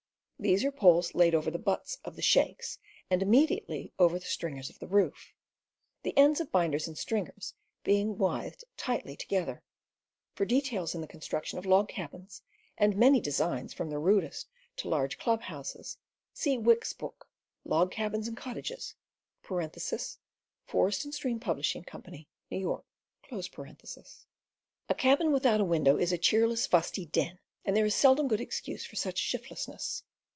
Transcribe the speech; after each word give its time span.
These 0.43 0.65
are 0.65 0.71
poles 0.71 1.13
laid 1.13 1.35
over 1.35 1.51
the 1.51 1.59
butts 1.59 1.99
of 2.03 2.15
the 2.15 2.23
shakes 2.23 2.79
and 3.11 3.21
immediately 3.21 3.93
over 3.99 4.17
the 4.17 4.25
stringers 4.25 4.71
of 4.71 4.79
the 4.79 4.87
roof, 4.87 5.35
the 6.01 6.17
ends 6.17 6.41
of 6.41 6.51
binders 6.51 6.87
and 6.87 6.97
stringers 6.97 7.53
being 7.83 8.17
withed 8.17 8.63
tightly 8.75 9.15
together. 9.15 9.61
For 10.33 10.45
details 10.45 10.95
in 10.95 11.01
the 11.01 11.07
construction 11.07 11.59
of 11.59 11.67
log 11.67 11.89
cabins, 11.89 12.41
and 12.75 12.97
many 12.97 13.21
designs 13.21 13.71
from 13.71 13.91
the 13.91 13.99
rudest 13.99 14.47
to 14.77 14.89
large 14.89 15.19
club 15.19 15.43
houses, 15.43 15.99
see 16.33 16.57
Wicks's 16.57 16.93
book 16.95 17.29
Log 17.63 17.91
Cabins 17.91 18.27
and 18.27 18.35
Cottages 18.35 18.95
(Forest 19.43 19.79
& 21.01 21.11
Stream 21.13 21.39
Pub. 21.39 21.61
Co., 21.85 22.01
New 22.49 22.57
York). 22.57 22.85
A 23.31 24.95
cabin 24.97 25.31
without 25.31 25.61
a 25.61 25.65
window 25.65 25.99
is 25.99 26.11
a 26.11 26.17
cheerless, 26.17 26.65
fusty 26.65 27.05
den, 27.05 27.37
and 27.63 27.77
there 27.77 27.85
is 27.85 27.93
seldom 27.93 28.27
good 28.27 28.41
excuse 28.41 28.83
for 28.83 28.95
such 28.95 29.19
shiftlessness. 29.21 30.01